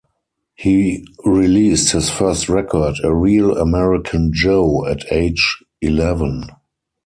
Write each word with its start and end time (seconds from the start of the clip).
He 0.55 1.05
released 1.25 1.91
his 1.91 2.09
first 2.09 2.49
record 2.49 2.95
"A 3.03 3.13
Real 3.13 3.55
American 3.55 4.31
Joe" 4.33 4.87
at 4.87 5.05
age 5.11 5.59
eleven. 5.79 6.45